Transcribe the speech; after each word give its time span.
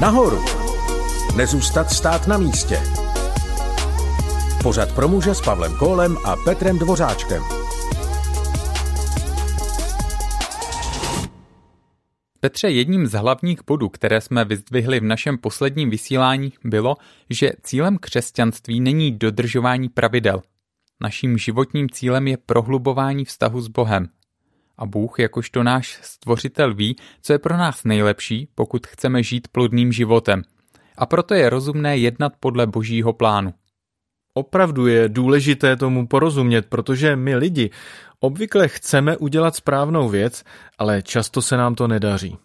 Nahoru! 0.00 0.44
Nezůstat 1.36 1.90
stát 1.90 2.26
na 2.26 2.38
místě. 2.38 2.80
Pořad 4.62 4.94
pro 4.94 5.08
muže 5.08 5.34
s 5.34 5.40
Pavlem 5.40 5.76
Kólem 5.78 6.16
a 6.24 6.36
Petrem 6.44 6.78
Dvořáčkem. 6.78 7.42
Petře, 12.40 12.68
jedním 12.68 13.06
z 13.06 13.12
hlavních 13.12 13.58
bodů, 13.66 13.88
které 13.88 14.20
jsme 14.20 14.44
vyzdvihli 14.44 15.00
v 15.00 15.04
našem 15.04 15.38
posledním 15.38 15.90
vysílání, 15.90 16.52
bylo, 16.64 16.96
že 17.30 17.50
cílem 17.62 17.98
křesťanství 17.98 18.80
není 18.80 19.12
dodržování 19.12 19.88
pravidel. 19.88 20.42
Naším 21.00 21.38
životním 21.38 21.90
cílem 21.90 22.28
je 22.28 22.36
prohlubování 22.36 23.24
vztahu 23.24 23.60
s 23.60 23.68
Bohem. 23.68 24.08
A 24.78 24.86
Bůh, 24.86 25.18
jakožto 25.18 25.62
náš 25.62 25.98
stvořitel, 26.02 26.74
ví, 26.74 26.96
co 27.22 27.32
je 27.32 27.38
pro 27.38 27.56
nás 27.56 27.84
nejlepší, 27.84 28.48
pokud 28.54 28.86
chceme 28.86 29.22
žít 29.22 29.48
plodným 29.48 29.92
životem. 29.92 30.42
A 30.98 31.06
proto 31.06 31.34
je 31.34 31.50
rozumné 31.50 31.96
jednat 31.96 32.32
podle 32.40 32.66
božího 32.66 33.12
plánu. 33.12 33.54
Opravdu 34.34 34.86
je 34.86 35.08
důležité 35.08 35.76
tomu 35.76 36.06
porozumět, 36.06 36.66
protože 36.66 37.16
my 37.16 37.36
lidi 37.36 37.70
obvykle 38.20 38.68
chceme 38.68 39.16
udělat 39.16 39.56
správnou 39.56 40.08
věc, 40.08 40.44
ale 40.78 41.02
často 41.02 41.42
se 41.42 41.56
nám 41.56 41.74
to 41.74 41.88
nedaří. 41.88 42.38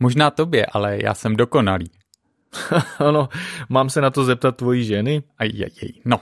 Možná 0.00 0.30
tobě, 0.30 0.66
ale 0.66 0.98
já 1.02 1.14
jsem 1.14 1.36
dokonalý. 1.36 1.90
ano, 2.98 3.28
mám 3.68 3.90
se 3.90 4.00
na 4.00 4.10
to 4.10 4.24
zeptat 4.24 4.56
tvojí 4.56 4.84
ženy? 4.84 5.22
Ajajaj, 5.38 5.92
no, 6.04 6.20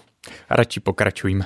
radši 0.50 0.80
pokračujme. 0.80 1.44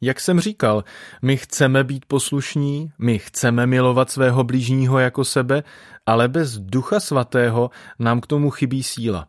Jak 0.00 0.20
jsem 0.20 0.40
říkal, 0.40 0.84
my 1.22 1.36
chceme 1.36 1.84
být 1.84 2.04
poslušní, 2.04 2.92
my 2.98 3.18
chceme 3.18 3.66
milovat 3.66 4.10
svého 4.10 4.44
blížního 4.44 4.98
jako 4.98 5.24
sebe, 5.24 5.62
ale 6.06 6.28
bez 6.28 6.58
ducha 6.58 7.00
svatého 7.00 7.70
nám 7.98 8.20
k 8.20 8.26
tomu 8.26 8.50
chybí 8.50 8.82
síla. 8.82 9.28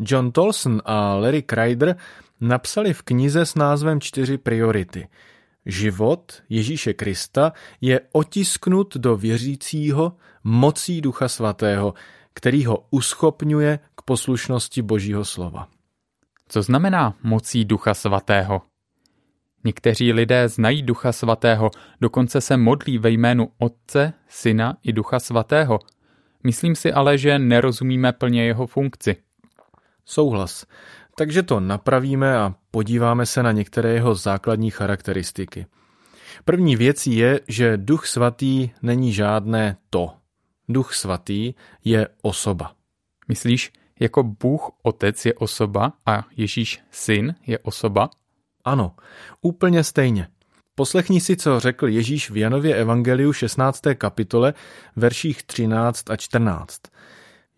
John 0.00 0.32
Tolson 0.32 0.82
a 0.84 1.14
Larry 1.14 1.42
Kreider 1.42 1.96
napsali 2.40 2.92
v 2.92 3.02
knize 3.02 3.46
s 3.46 3.54
názvem 3.54 4.00
Čtyři 4.00 4.38
priority. 4.38 5.08
Život 5.66 6.42
Ježíše 6.48 6.92
Krista 6.92 7.52
je 7.80 8.00
otisknut 8.12 8.96
do 8.96 9.16
věřícího 9.16 10.16
mocí 10.44 11.00
Ducha 11.00 11.28
Svatého, 11.28 11.94
který 12.34 12.64
ho 12.64 12.86
uschopňuje 12.90 13.78
k 13.94 14.02
poslušnosti 14.02 14.82
Božího 14.82 15.24
slova. 15.24 15.68
Co 16.48 16.62
znamená 16.62 17.14
mocí 17.22 17.64
Ducha 17.64 17.94
Svatého? 17.94 18.62
Někteří 19.64 20.12
lidé 20.12 20.48
znají 20.48 20.82
Ducha 20.82 21.12
Svatého, 21.12 21.70
dokonce 22.00 22.40
se 22.40 22.56
modlí 22.56 22.98
ve 22.98 23.10
jménu 23.10 23.48
Otce, 23.58 24.12
Syna 24.28 24.76
i 24.82 24.92
Ducha 24.92 25.20
Svatého. 25.20 25.78
Myslím 26.44 26.74
si 26.74 26.92
ale, 26.92 27.18
že 27.18 27.38
nerozumíme 27.38 28.12
plně 28.12 28.44
jeho 28.44 28.66
funkci. 28.66 29.16
Souhlas. 30.04 30.66
Takže 31.16 31.42
to 31.42 31.60
napravíme 31.60 32.38
a 32.38 32.54
podíváme 32.70 33.26
se 33.26 33.42
na 33.42 33.52
některé 33.52 33.92
jeho 33.92 34.14
základní 34.14 34.70
charakteristiky. 34.70 35.66
První 36.44 36.76
věc 36.76 37.06
je, 37.06 37.40
že 37.48 37.76
Duch 37.76 38.06
Svatý 38.06 38.70
není 38.82 39.12
žádné 39.12 39.76
to. 39.90 40.12
Duch 40.68 40.94
Svatý 40.94 41.54
je 41.84 42.08
osoba. 42.22 42.74
Myslíš, 43.28 43.72
jako 44.00 44.22
Bůh 44.22 44.70
Otec 44.82 45.26
je 45.26 45.34
osoba 45.34 45.92
a 46.06 46.26
Ježíš 46.36 46.80
Syn 46.90 47.34
je 47.46 47.58
osoba? 47.58 48.10
Ano, 48.64 48.92
úplně 49.42 49.84
stejně. 49.84 50.28
Poslechni 50.74 51.20
si, 51.20 51.36
co 51.36 51.60
řekl 51.60 51.88
Ježíš 51.88 52.30
v 52.30 52.36
Janově 52.36 52.74
Evangeliu 52.76 53.32
16. 53.32 53.80
kapitole, 53.94 54.54
verších 54.96 55.42
13 55.42 56.10
a 56.10 56.16
14. 56.16 56.80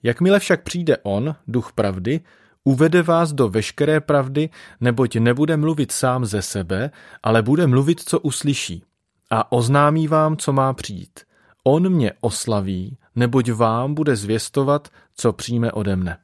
Jakmile 0.03 0.39
však 0.39 0.63
přijde 0.63 0.97
on, 1.03 1.35
duch 1.49 1.73
pravdy, 1.73 2.21
uvede 2.65 3.03
vás 3.03 3.33
do 3.33 3.49
veškeré 3.49 4.01
pravdy, 4.01 4.49
neboť 4.81 5.17
nebude 5.17 5.57
mluvit 5.57 5.93
sám 5.93 6.27
ze 6.27 6.43
sebe, 6.43 6.91
ale 7.23 7.43
bude 7.43 7.67
mluvit, 7.67 8.01
co 8.01 8.21
uslyší. 8.21 8.83
A 9.31 9.53
oznámí 9.53 10.09
vám, 10.09 10.37
co 10.37 10.53
má 10.53 10.73
přijít. 10.73 11.21
On 11.65 11.93
mě 11.93 12.13
oslaví, 12.21 12.99
neboť 13.15 13.51
vám 13.51 13.95
bude 13.95 14.17
zvěstovat, 14.17 14.89
co 15.15 15.33
přijme 15.33 15.73
ode 15.73 15.97
mne. 15.97 16.19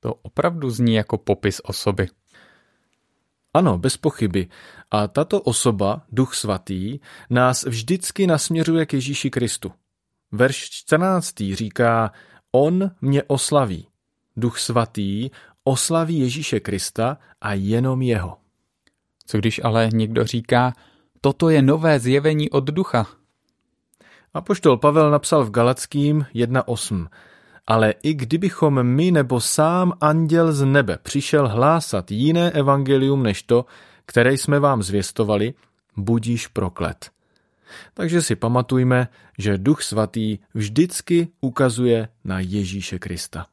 To 0.00 0.14
opravdu 0.14 0.70
zní 0.70 0.94
jako 0.94 1.18
popis 1.18 1.60
osoby. 1.64 2.08
Ano, 3.58 3.78
bez 3.78 3.96
pochyby. 3.96 4.48
A 4.90 5.08
tato 5.08 5.40
osoba, 5.40 6.02
Duch 6.12 6.34
Svatý, 6.34 6.98
nás 7.30 7.64
vždycky 7.64 8.26
nasměřuje 8.26 8.86
k 8.86 8.92
Ježíši 8.92 9.30
Kristu. 9.30 9.72
Verš 10.32 10.70
14. 10.70 11.34
říká, 11.52 12.12
On 12.52 12.90
mě 13.00 13.22
oslaví. 13.22 13.88
Duch 14.36 14.58
Svatý 14.58 15.30
oslaví 15.64 16.18
Ježíše 16.18 16.60
Krista 16.60 17.18
a 17.40 17.52
jenom 17.52 18.02
jeho. 18.02 18.36
Co 19.26 19.38
když 19.38 19.60
ale 19.64 19.88
někdo 19.92 20.24
říká, 20.24 20.72
toto 21.20 21.50
je 21.50 21.62
nové 21.62 22.00
zjevení 22.00 22.50
od 22.50 22.64
ducha? 22.64 23.06
A 24.34 24.40
poštol 24.40 24.76
Pavel 24.76 25.10
napsal 25.10 25.44
v 25.44 25.50
Galackým 25.50 26.26
1.8. 26.34 27.08
Ale 27.70 27.94
i 28.02 28.14
kdybychom 28.14 28.82
my 28.82 29.10
nebo 29.10 29.40
sám 29.40 29.92
anděl 30.00 30.52
z 30.52 30.64
nebe 30.64 30.98
přišel 31.02 31.48
hlásat 31.48 32.10
jiné 32.10 32.50
evangelium 32.50 33.22
než 33.22 33.42
to, 33.42 33.66
které 34.06 34.32
jsme 34.32 34.60
vám 34.60 34.82
zvěstovali, 34.82 35.54
budíš 35.96 36.46
proklet. 36.46 37.10
Takže 37.94 38.22
si 38.22 38.36
pamatujme, 38.36 39.08
že 39.38 39.58
Duch 39.58 39.82
Svatý 39.82 40.38
vždycky 40.54 41.28
ukazuje 41.40 42.08
na 42.24 42.40
Ježíše 42.40 42.98
Krista. 42.98 43.46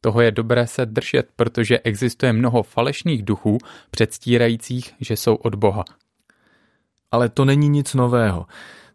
Toho 0.00 0.20
je 0.20 0.30
dobré 0.30 0.66
se 0.66 0.86
držet, 0.86 1.28
protože 1.36 1.78
existuje 1.78 2.32
mnoho 2.32 2.62
falešných 2.62 3.22
duchů, 3.22 3.58
předstírajících, 3.90 4.94
že 5.00 5.16
jsou 5.16 5.34
od 5.34 5.54
Boha. 5.54 5.84
Ale 7.10 7.28
to 7.28 7.44
není 7.44 7.68
nic 7.68 7.94
nového. 7.94 8.46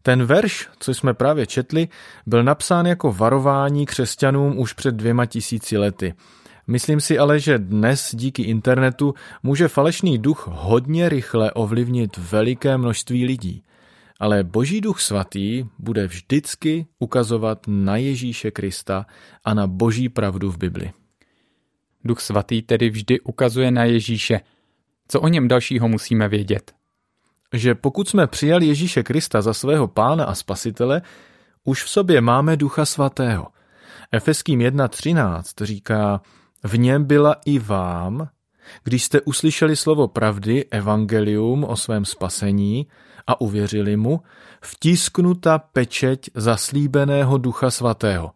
Ten 0.10 0.24
verš, 0.24 0.68
co 0.80 0.94
jsme 0.94 1.14
právě 1.14 1.46
četli, 1.46 1.88
byl 2.26 2.44
napsán 2.44 2.86
jako 2.86 3.14
varování 3.14 3.86
křesťanům 3.86 4.60
už 4.60 4.74
před 4.74 4.96
dvěma 4.96 5.26
tisíci 5.26 5.78
lety. 5.78 6.14
Myslím 6.68 7.02
si 7.02 7.20
ale, 7.20 7.40
že 7.40 7.58
dnes 7.58 8.10
díky 8.14 8.44
internetu 8.44 9.14
může 9.44 9.68
falešný 9.68 10.18
duch 10.18 10.48
hodně 10.52 11.10
rychle 11.10 11.52
ovlivnit 11.52 12.18
veliké 12.18 12.78
množství 12.78 13.26
lidí. 13.26 13.64
Ale 14.20 14.44
Boží 14.44 14.82
duch 14.82 15.02
svatý 15.02 15.66
bude 15.80 16.08
vždycky 16.08 16.86
ukazovat 17.00 17.60
na 17.68 17.98
Ježíše 17.98 18.52
Krista 18.52 19.06
a 19.44 19.54
na 19.54 19.68
Boží 19.68 20.10
pravdu 20.10 20.52
v 20.52 20.58
Bibli. 20.58 20.92
Duch 22.04 22.20
svatý 22.20 22.62
tedy 22.62 22.90
vždy 22.90 23.20
ukazuje 23.20 23.72
na 23.72 23.84
Ježíše. 23.84 24.40
Co 25.08 25.22
o 25.22 25.28
něm 25.28 25.48
dalšího 25.48 25.88
musíme 25.88 26.28
vědět? 26.28 26.79
Že 27.54 27.76
pokud 27.76 28.10
jsme 28.10 28.28
přijali 28.28 28.66
Ježíše 28.66 29.04
Krista 29.04 29.42
za 29.42 29.54
svého 29.54 29.88
pána 29.88 30.26
a 30.26 30.36
spasitele, 30.36 31.02
už 31.64 31.84
v 31.84 31.90
sobě 31.90 32.22
máme 32.22 32.58
Ducha 32.58 32.86
Svatého. 32.86 33.48
Efeským 34.12 34.60
1.13 34.60 35.66
říká, 35.66 36.22
v 36.64 36.78
něm 36.78 37.04
byla 37.04 37.36
i 37.46 37.60
vám, 37.60 38.30
když 38.84 39.04
jste 39.04 39.22
uslyšeli 39.22 39.76
slovo 39.76 40.08
pravdy, 40.08 40.66
evangelium 40.72 41.64
o 41.64 41.76
svém 41.76 42.06
spasení 42.06 42.88
a 43.28 43.42
uvěřili 43.42 43.98
mu, 43.98 44.22
vtisknuta 44.62 45.58
pečeť 45.58 46.30
zaslíbeného 46.36 47.38
Ducha 47.38 47.72
Svatého. 47.72 48.32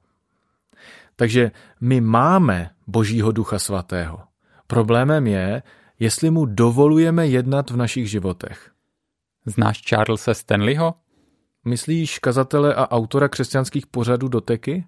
Takže 1.15 1.51
my 1.81 2.01
máme 2.01 2.69
Božího 2.87 3.31
Ducha 3.31 3.59
Svatého. 3.59 4.19
Problémem 4.67 5.27
je, 5.27 5.63
jestli 5.99 6.29
mu 6.29 6.45
dovolujeme 6.45 7.27
jednat 7.27 7.69
v 7.69 7.77
našich 7.77 8.09
životech. 8.09 8.72
Znáš 9.45 9.81
Charlesa 9.89 10.33
Stanleyho? 10.33 10.93
Myslíš 11.65 12.19
kazatele 12.19 12.75
a 12.75 12.91
autora 12.91 13.27
křesťanských 13.27 13.87
pořadů 13.87 14.27
doteky? 14.27 14.85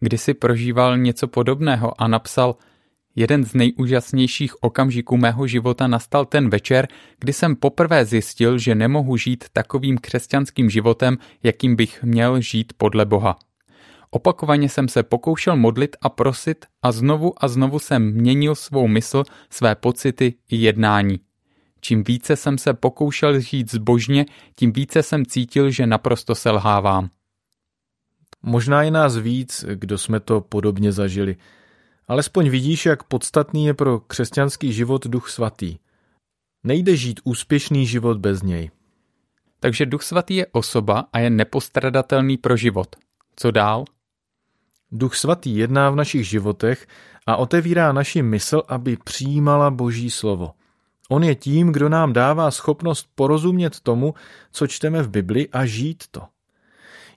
Kdysi 0.00 0.34
prožíval 0.34 0.98
něco 0.98 1.28
podobného 1.28 2.02
a 2.02 2.08
napsal 2.08 2.56
Jeden 3.16 3.44
z 3.44 3.54
nejúžasnějších 3.54 4.62
okamžiků 4.62 5.16
mého 5.16 5.46
života 5.46 5.86
nastal 5.86 6.24
ten 6.24 6.50
večer, 6.50 6.88
kdy 7.18 7.32
jsem 7.32 7.56
poprvé 7.56 8.04
zjistil, 8.04 8.58
že 8.58 8.74
nemohu 8.74 9.16
žít 9.16 9.44
takovým 9.52 9.98
křesťanským 9.98 10.70
životem, 10.70 11.18
jakým 11.42 11.76
bych 11.76 12.02
měl 12.02 12.40
žít 12.40 12.72
podle 12.76 13.04
Boha. 13.04 13.38
Opakovaně 14.10 14.68
jsem 14.68 14.88
se 14.88 15.02
pokoušel 15.02 15.56
modlit 15.56 15.96
a 16.02 16.08
prosit 16.08 16.66
a 16.82 16.92
znovu 16.92 17.44
a 17.44 17.48
znovu 17.48 17.78
jsem 17.78 18.12
měnil 18.12 18.54
svou 18.54 18.88
mysl, 18.88 19.24
své 19.50 19.74
pocity 19.74 20.34
i 20.50 20.56
jednání. 20.56 21.20
Čím 21.84 22.04
více 22.04 22.36
jsem 22.36 22.58
se 22.58 22.74
pokoušel 22.74 23.40
žít 23.40 23.70
zbožně, 23.70 24.26
tím 24.56 24.72
více 24.72 25.02
jsem 25.02 25.26
cítil, 25.26 25.70
že 25.70 25.86
naprosto 25.86 26.34
selhávám. 26.34 27.10
Možná 28.42 28.82
je 28.82 28.90
nás 28.90 29.16
víc, 29.16 29.64
kdo 29.74 29.98
jsme 29.98 30.20
to 30.20 30.40
podobně 30.40 30.92
zažili. 30.92 31.36
Alespoň 32.08 32.48
vidíš, 32.48 32.86
jak 32.86 33.02
podstatný 33.02 33.66
je 33.66 33.74
pro 33.74 34.00
křesťanský 34.00 34.72
život 34.72 35.06
duch 35.06 35.30
svatý. 35.30 35.78
Nejde 36.64 36.96
žít 36.96 37.20
úspěšný 37.24 37.86
život 37.86 38.18
bez 38.18 38.42
něj. 38.42 38.70
Takže 39.60 39.86
duch 39.86 40.02
svatý 40.02 40.36
je 40.36 40.46
osoba 40.46 41.04
a 41.12 41.18
je 41.18 41.30
nepostradatelný 41.30 42.36
pro 42.36 42.56
život. 42.56 42.96
Co 43.36 43.50
dál? 43.50 43.84
Duch 44.92 45.16
svatý 45.16 45.56
jedná 45.56 45.90
v 45.90 45.96
našich 45.96 46.28
životech 46.28 46.86
a 47.26 47.36
otevírá 47.36 47.92
naši 47.92 48.22
mysl, 48.22 48.62
aby 48.68 48.96
přijímala 49.04 49.70
Boží 49.70 50.10
slovo. 50.10 50.50
On 51.12 51.24
je 51.24 51.34
tím, 51.34 51.72
kdo 51.72 51.88
nám 51.88 52.12
dává 52.12 52.50
schopnost 52.50 53.08
porozumět 53.14 53.80
tomu, 53.80 54.14
co 54.52 54.66
čteme 54.66 55.02
v 55.02 55.08
Bibli 55.08 55.48
a 55.48 55.66
žít 55.66 56.04
to. 56.10 56.22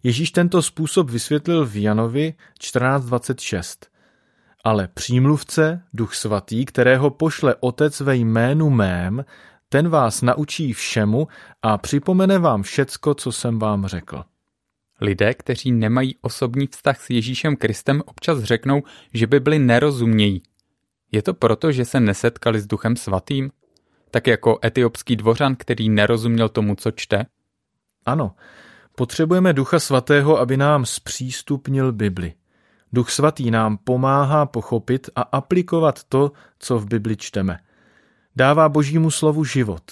Ježíš 0.03 0.31
tento 0.31 0.61
způsob 0.61 1.09
vysvětlil 1.09 1.65
v 1.65 1.75
Janovi 1.75 2.33
14.26. 2.61 3.85
Ale 4.63 4.87
přímluvce, 4.87 5.83
duch 5.93 6.15
svatý, 6.15 6.65
kterého 6.65 7.09
pošle 7.09 7.55
otec 7.59 7.99
ve 7.99 8.15
jménu 8.15 8.69
mém, 8.69 9.25
ten 9.69 9.89
vás 9.89 10.21
naučí 10.21 10.73
všemu 10.73 11.27
a 11.61 11.77
připomene 11.77 12.39
vám 12.39 12.63
všecko, 12.63 13.13
co 13.13 13.31
jsem 13.31 13.59
vám 13.59 13.87
řekl. 13.87 14.23
Lidé, 15.01 15.33
kteří 15.33 15.71
nemají 15.71 16.15
osobní 16.21 16.67
vztah 16.67 17.01
s 17.01 17.09
Ježíšem 17.09 17.55
Kristem, 17.55 18.01
občas 18.05 18.43
řeknou, 18.43 18.83
že 19.13 19.27
by 19.27 19.39
byli 19.39 19.59
nerozumějí. 19.59 20.43
Je 21.11 21.21
to 21.21 21.33
proto, 21.33 21.71
že 21.71 21.85
se 21.85 21.99
nesetkali 21.99 22.61
s 22.61 22.67
Duchem 22.67 22.95
Svatým? 22.95 23.51
Tak 24.15 24.27
jako 24.27 24.59
etiopský 24.65 25.15
dvořan, 25.15 25.55
který 25.55 25.89
nerozuměl 25.89 26.49
tomu, 26.49 26.75
co 26.75 26.91
čte? 26.91 27.25
Ano, 28.05 28.35
potřebujeme 28.95 29.53
Ducha 29.53 29.79
Svatého, 29.79 30.39
aby 30.39 30.57
nám 30.57 30.85
zpřístupnil 30.85 31.91
Bibli. 31.91 32.33
Duch 32.93 33.11
Svatý 33.11 33.51
nám 33.51 33.77
pomáhá 33.77 34.45
pochopit 34.45 35.09
a 35.15 35.21
aplikovat 35.21 36.03
to, 36.03 36.31
co 36.59 36.79
v 36.79 36.85
Bibli 36.87 37.17
čteme. 37.17 37.59
Dává 38.35 38.69
Božímu 38.69 39.11
slovu 39.11 39.43
život. 39.43 39.83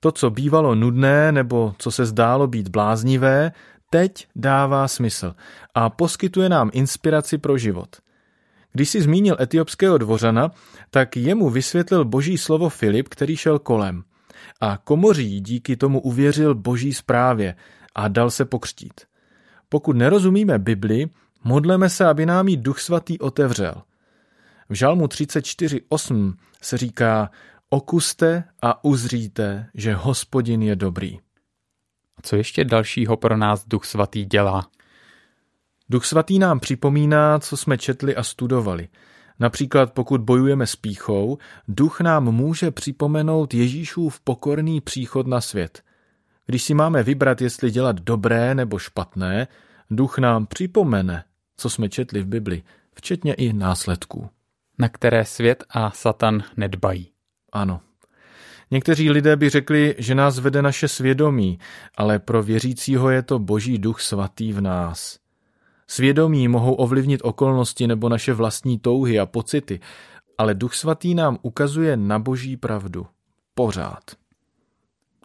To, 0.00 0.12
co 0.12 0.30
bývalo 0.30 0.74
nudné 0.74 1.32
nebo 1.32 1.74
co 1.78 1.90
se 1.90 2.06
zdálo 2.06 2.46
být 2.46 2.68
bláznivé, 2.68 3.52
teď 3.90 4.28
dává 4.36 4.88
smysl 4.88 5.34
a 5.74 5.90
poskytuje 5.90 6.48
nám 6.48 6.70
inspiraci 6.72 7.38
pro 7.38 7.58
život. 7.58 7.96
Když 8.72 8.88
si 8.90 9.02
zmínil 9.02 9.36
etiopského 9.40 9.98
dvořana, 9.98 10.50
tak 10.90 11.16
jemu 11.16 11.50
vysvětlil 11.50 12.04
boží 12.04 12.38
slovo 12.38 12.68
Filip, 12.68 13.08
který 13.08 13.36
šel 13.36 13.58
kolem. 13.58 14.04
A 14.60 14.76
komoří 14.76 15.40
díky 15.40 15.76
tomu 15.76 16.00
uvěřil 16.00 16.54
boží 16.54 16.94
zprávě 16.94 17.54
a 17.94 18.08
dal 18.08 18.30
se 18.30 18.44
pokřtít. 18.44 19.00
Pokud 19.68 19.96
nerozumíme 19.96 20.58
Bibli, 20.58 21.06
modleme 21.44 21.90
se, 21.90 22.06
aby 22.06 22.26
nám 22.26 22.48
ji 22.48 22.56
Duch 22.56 22.80
Svatý 22.80 23.18
otevřel. 23.18 23.82
V 24.68 24.74
Žalmu 24.74 25.06
34.8 25.06 26.34
se 26.62 26.78
říká 26.78 27.30
Okuste 27.70 28.44
a 28.62 28.84
uzříte, 28.84 29.66
že 29.74 29.94
hospodin 29.94 30.62
je 30.62 30.76
dobrý. 30.76 31.18
Co 32.22 32.36
ještě 32.36 32.64
dalšího 32.64 33.16
pro 33.16 33.36
nás 33.36 33.64
Duch 33.66 33.84
Svatý 33.84 34.24
dělá? 34.24 34.68
Duch 35.88 36.04
Svatý 36.04 36.38
nám 36.38 36.60
připomíná, 36.60 37.38
co 37.38 37.56
jsme 37.56 37.78
četli 37.78 38.16
a 38.16 38.22
studovali. 38.22 38.88
Například 39.40 39.92
pokud 39.92 40.20
bojujeme 40.20 40.66
s 40.66 40.76
píchou, 40.76 41.38
duch 41.68 42.00
nám 42.00 42.24
může 42.24 42.70
připomenout 42.70 43.54
Ježíšův 43.54 44.20
pokorný 44.20 44.80
příchod 44.80 45.26
na 45.26 45.40
svět. 45.40 45.82
Když 46.46 46.62
si 46.62 46.74
máme 46.74 47.02
vybrat, 47.02 47.40
jestli 47.40 47.70
dělat 47.70 48.00
dobré 48.00 48.54
nebo 48.54 48.78
špatné, 48.78 49.48
duch 49.90 50.18
nám 50.18 50.46
připomene, 50.46 51.24
co 51.56 51.70
jsme 51.70 51.88
četli 51.88 52.22
v 52.22 52.26
Bibli, 52.26 52.62
včetně 52.94 53.34
i 53.34 53.52
následků. 53.52 54.28
Na 54.78 54.88
které 54.88 55.24
svět 55.24 55.64
a 55.70 55.90
Satan 55.90 56.42
nedbají. 56.56 57.10
Ano. 57.52 57.80
Někteří 58.70 59.10
lidé 59.10 59.36
by 59.36 59.50
řekli, 59.50 59.94
že 59.98 60.14
nás 60.14 60.38
vede 60.38 60.62
naše 60.62 60.88
svědomí, 60.88 61.58
ale 61.96 62.18
pro 62.18 62.42
věřícího 62.42 63.10
je 63.10 63.22
to 63.22 63.38
boží 63.38 63.78
duch 63.78 64.00
svatý 64.00 64.52
v 64.52 64.60
nás. 64.60 65.25
Svědomí 65.86 66.48
mohou 66.48 66.74
ovlivnit 66.74 67.20
okolnosti 67.24 67.86
nebo 67.86 68.08
naše 68.08 68.32
vlastní 68.32 68.78
touhy 68.78 69.20
a 69.20 69.26
pocity, 69.26 69.80
ale 70.38 70.54
duch 70.54 70.74
svatý 70.74 71.14
nám 71.14 71.38
ukazuje 71.42 71.96
na 71.96 72.18
boží 72.18 72.56
pravdu. 72.56 73.06
Pořád. 73.54 74.04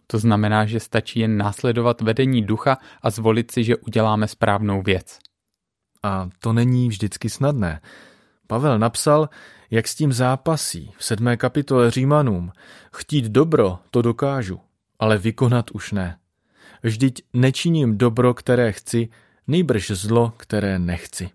To 0.06 0.18
znamená, 0.18 0.66
že 0.66 0.80
stačí 0.80 1.20
jen 1.20 1.36
následovat 1.36 2.00
vedení 2.00 2.42
ducha 2.42 2.78
a 3.02 3.10
zvolit 3.10 3.50
si, 3.50 3.64
že 3.64 3.76
uděláme 3.76 4.28
správnou 4.28 4.82
věc. 4.82 5.18
A 6.02 6.28
to 6.38 6.52
není 6.52 6.88
vždycky 6.88 7.30
snadné. 7.30 7.80
Pavel 8.46 8.78
napsal, 8.78 9.28
jak 9.70 9.88
s 9.88 9.94
tím 9.94 10.12
zápasí 10.12 10.92
v 10.96 11.04
sedmé 11.04 11.36
kapitole 11.36 11.90
Římanům. 11.90 12.52
Chtít 12.92 13.24
dobro, 13.24 13.78
to 13.90 14.02
dokážu, 14.02 14.60
ale 14.98 15.18
vykonat 15.18 15.70
už 15.70 15.92
ne. 15.92 16.18
Vždyť 16.82 17.22
nečiním 17.32 17.98
dobro, 17.98 18.34
které 18.34 18.72
chci, 18.72 19.08
nejbrž 19.46 19.90
zlo, 19.90 20.32
které 20.36 20.78
nechci. 20.78 21.30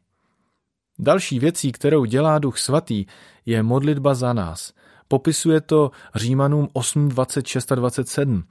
Další 1.00 1.40
věcí, 1.40 1.72
kterou 1.72 2.06
dělá 2.06 2.40
Duch 2.40 2.58
Svatý, 2.58 3.06
je 3.46 3.64
modlitba 3.64 4.14
za 4.14 4.34
nás. 4.34 4.74
Popisuje 5.08 5.62
to 5.62 5.92
Římanům 6.16 6.68
8, 6.74 7.10
26 7.10 7.72
a 7.72 7.76
27. 7.76 8.44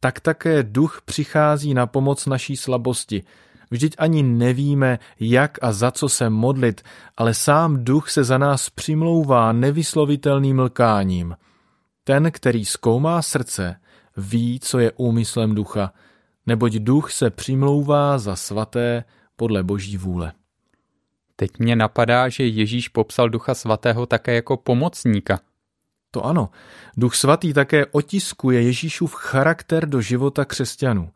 Tak 0.00 0.20
také 0.20 0.62
duch 0.62 1.02
přichází 1.04 1.74
na 1.74 1.86
pomoc 1.86 2.26
naší 2.26 2.56
slabosti, 2.56 3.22
Vždyť 3.72 3.94
ani 3.98 4.22
nevíme, 4.22 4.98
jak 5.20 5.58
a 5.62 5.72
za 5.72 5.90
co 5.90 6.08
se 6.08 6.30
modlit, 6.30 6.82
ale 7.16 7.34
sám 7.34 7.84
duch 7.84 8.10
se 8.10 8.24
za 8.24 8.38
nás 8.38 8.70
přimlouvá 8.70 9.52
nevyslovitelným 9.52 10.60
lkáním. 10.60 11.36
Ten, 12.04 12.30
který 12.30 12.64
zkoumá 12.64 13.22
srdce, 13.22 13.76
ví, 14.16 14.60
co 14.60 14.78
je 14.78 14.92
úmyslem 14.96 15.54
ducha, 15.54 15.92
neboť 16.46 16.72
duch 16.72 17.12
se 17.12 17.30
přimlouvá 17.30 18.18
za 18.18 18.36
svaté 18.36 19.04
podle 19.36 19.62
boží 19.62 19.96
vůle. 19.96 20.32
Teď 21.36 21.50
mě 21.58 21.76
napadá, 21.76 22.28
že 22.28 22.46
Ježíš 22.46 22.88
popsal 22.88 23.28
ducha 23.28 23.54
svatého 23.54 24.06
také 24.06 24.34
jako 24.34 24.56
pomocníka. 24.56 25.40
To 26.10 26.24
ano, 26.24 26.50
duch 26.96 27.14
svatý 27.14 27.52
také 27.52 27.86
otiskuje 27.86 28.62
Ježíšův 28.62 29.14
charakter 29.14 29.88
do 29.88 30.00
života 30.00 30.44
křesťanů. 30.44 31.10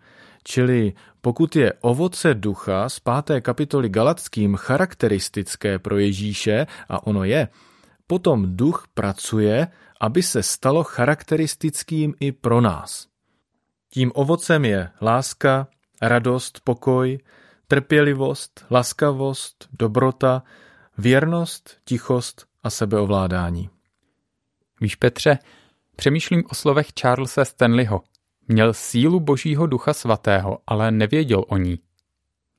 Čili 0.44 0.92
pokud 1.20 1.56
je 1.56 1.72
ovoce 1.80 2.34
ducha 2.34 2.88
z 2.88 3.00
páté 3.00 3.40
kapitoly 3.40 3.88
Galackým 3.88 4.56
charakteristické 4.56 5.78
pro 5.78 5.98
Ježíše, 5.98 6.66
a 6.88 7.06
ono 7.06 7.24
je, 7.24 7.48
potom 8.06 8.56
duch 8.56 8.86
pracuje, 8.94 9.68
aby 10.00 10.22
se 10.22 10.42
stalo 10.42 10.84
charakteristickým 10.84 12.14
i 12.20 12.32
pro 12.32 12.60
nás. 12.60 13.06
Tím 13.96 14.12
ovocem 14.14 14.64
je 14.64 14.90
láska, 15.02 15.68
radost, 16.02 16.60
pokoj, 16.64 17.18
trpělivost, 17.68 18.66
laskavost, 18.70 19.68
dobrota, 19.72 20.42
věrnost, 20.98 21.78
tichost 21.84 22.46
a 22.62 22.70
sebeovládání. 22.70 23.70
Víš, 24.80 24.94
Petře, 24.94 25.38
přemýšlím 25.96 26.44
o 26.50 26.54
slovech 26.54 26.86
Charlesa 27.00 27.44
Stanleyho– 27.44 28.02
Měl 28.48 28.72
sílu 28.74 29.20
božího 29.20 29.66
ducha 29.66 29.92
svatého, 29.92 30.58
ale 30.66 30.90
nevěděl 30.90 31.44
o 31.48 31.56
ní. 31.56 31.78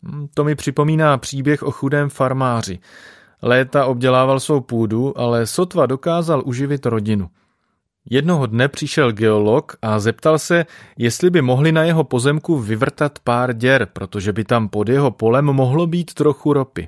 Hmm, 0.04 0.28
to 0.34 0.44
mi 0.44 0.56
připomíná 0.56 1.18
příběh 1.18 1.64
o 1.64 1.72
chudém 1.72 2.10
farmáři. 2.10 2.80
Léta 3.42 3.86
obdělával 3.86 4.40
svou 4.40 4.62
půdu, 4.62 5.20
ale 5.20 5.48
sotva 5.48 5.86
dokázal 5.86 6.44
uživit 6.46 6.86
rodinu. 6.86 7.30
Jednoho 8.10 8.46
dne 8.46 8.68
přišel 8.68 9.12
geolog 9.12 9.76
a 9.82 10.00
zeptal 10.00 10.40
se, 10.40 10.66
jestli 10.98 11.30
by 11.30 11.42
mohli 11.42 11.72
na 11.72 11.84
jeho 11.84 12.04
pozemku 12.04 12.58
vyvrtat 12.58 13.20
pár 13.20 13.54
děr, 13.54 13.88
protože 13.94 14.34
by 14.34 14.44
tam 14.44 14.70
pod 14.70 14.90
jeho 14.90 15.12
polem 15.12 15.46
mohlo 15.46 15.88
být 15.88 16.14
trochu 16.14 16.54
ropy. 16.54 16.88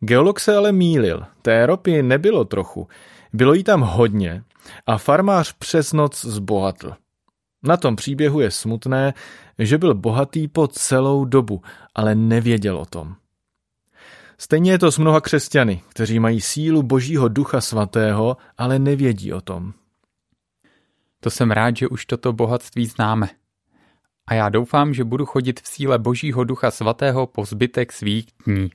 Geolog 0.00 0.40
se 0.40 0.56
ale 0.56 0.72
mýlil, 0.72 1.22
té 1.42 1.66
ropy 1.66 2.02
nebylo 2.02 2.44
trochu, 2.44 2.88
bylo 3.32 3.54
jí 3.54 3.64
tam 3.64 3.80
hodně 3.80 4.42
a 4.86 4.98
farmář 4.98 5.52
přes 5.52 5.92
noc 5.92 6.24
zbohatl. 6.24 6.92
Na 7.62 7.76
tom 7.76 7.96
příběhu 7.96 8.40
je 8.40 8.50
smutné, 8.50 9.14
že 9.58 9.78
byl 9.78 9.94
bohatý 9.94 10.48
po 10.48 10.68
celou 10.68 11.24
dobu, 11.24 11.62
ale 11.94 12.14
nevěděl 12.14 12.78
o 12.78 12.86
tom. 12.86 13.14
Stejně 14.38 14.70
je 14.70 14.78
to 14.78 14.92
s 14.92 14.98
mnoha 14.98 15.20
křesťany, 15.20 15.82
kteří 15.88 16.18
mají 16.18 16.40
sílu 16.40 16.82
Božího 16.82 17.28
Ducha 17.28 17.60
Svatého, 17.60 18.36
ale 18.58 18.78
nevědí 18.78 19.32
o 19.32 19.40
tom. 19.40 19.72
To 21.20 21.30
jsem 21.30 21.50
rád, 21.50 21.76
že 21.76 21.88
už 21.88 22.06
toto 22.06 22.32
bohatství 22.32 22.86
známe. 22.86 23.28
A 24.28 24.34
já 24.34 24.48
doufám, 24.48 24.94
že 24.94 25.04
budu 25.04 25.26
chodit 25.26 25.60
v 25.60 25.68
síle 25.68 25.98
Božího 25.98 26.44
Ducha 26.44 26.70
Svatého 26.70 27.26
po 27.26 27.44
zbytek 27.44 27.92
svých 27.92 28.26
dní. 28.46 28.70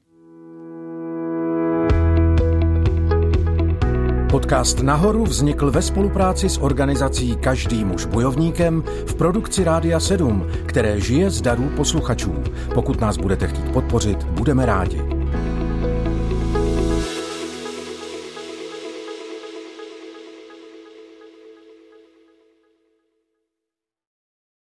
Podcast 4.31 4.79
Nahoru 4.79 5.24
vznikl 5.24 5.71
ve 5.71 5.81
spolupráci 5.81 6.50
s 6.50 6.57
organizací 6.57 7.36
Každý 7.36 7.86
muž 7.86 8.05
bojovníkem 8.05 8.83
v 9.07 9.15
produkci 9.15 9.63
Rádia 9.63 10.00
7, 10.00 10.48
které 10.65 11.00
žije 11.00 11.29
z 11.29 11.41
darů 11.41 11.69
posluchačů. 11.75 12.43
Pokud 12.74 13.01
nás 13.01 13.17
budete 13.17 13.48
chtít 13.48 13.71
podpořit, 13.71 14.24
budeme 14.24 14.65
rádi. 14.65 15.11